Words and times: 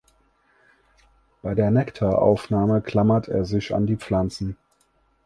Bei 1.43 1.53
der 1.53 1.69
Nektaraufnahme 1.69 2.81
klammert 2.81 3.27
er 3.27 3.45
sich 3.45 3.75
an 3.75 3.85
die 3.85 3.97
Pflanzen. 3.97 4.57